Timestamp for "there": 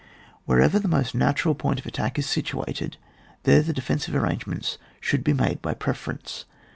3.43-3.61